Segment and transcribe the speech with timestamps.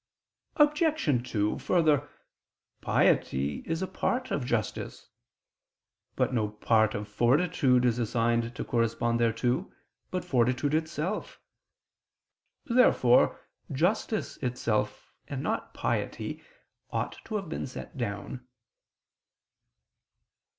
[0.55, 1.31] Obj.
[1.31, 2.09] 2: Further,
[2.81, 5.09] piety is a part of justice.
[6.15, 9.71] But no part of fortitude is assigned to correspond thereto,
[10.09, 11.39] but fortitude itself.
[12.65, 13.41] Therefore
[13.71, 16.41] justice itself, and not piety,
[16.89, 18.47] ought to have been set down.